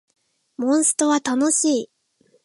[0.65, 1.89] モンストは楽しい